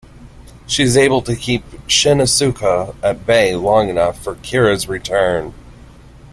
She 0.65 0.81
is 0.81 0.97
able 0.97 1.21
to 1.21 1.35
keep 1.35 1.63
Shinn 1.85 2.17
Asuka 2.17 2.95
at 3.03 3.23
bay 3.27 3.55
long 3.55 3.87
enough 3.87 4.17
for 4.23 4.33
Kira's 4.33 4.89
return. 4.89 5.53